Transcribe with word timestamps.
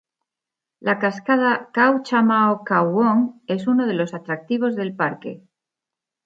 La 0.87 0.93
cascada 1.01 1.51
Khao 1.75 1.99
Chamao-Khao 2.07 2.89
Wong 2.95 3.21
es 3.47 3.67
uno 3.67 3.85
de 3.85 3.93
los 3.93 4.15
atractivos 4.15 4.75
del 4.75 4.95
parque. 4.95 5.43